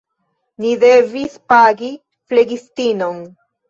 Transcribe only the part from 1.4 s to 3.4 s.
pagi flegistinon.